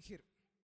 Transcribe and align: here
here 0.00 0.20